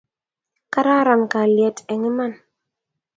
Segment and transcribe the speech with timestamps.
[0.73, 2.31] Kararan kalyet eng' iman.